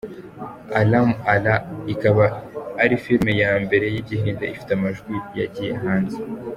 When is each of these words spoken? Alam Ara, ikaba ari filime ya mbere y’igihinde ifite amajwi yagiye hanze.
Alam 0.81 1.07
Ara, 1.33 1.55
ikaba 1.93 2.25
ari 2.83 2.95
filime 3.03 3.31
ya 3.41 3.51
mbere 3.63 3.85
y’igihinde 3.93 4.43
ifite 4.53 4.71
amajwi 4.73 5.13
yagiye 5.39 5.71
hanze. 5.81 6.17